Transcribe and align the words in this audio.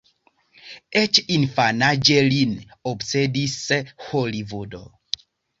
Eĉ 1.01 1.19
infanaĝe 1.35 2.17
lin 2.29 2.57
obsedis 2.93 3.61
Holivudo. 4.07 4.83